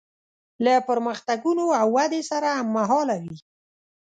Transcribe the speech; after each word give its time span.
له 0.63 0.73
پرمختګونو 0.87 1.65
او 1.79 1.87
ودې 1.97 2.21
سره 2.31 2.49
هممهاله 2.59 3.15
وي. 3.23 3.35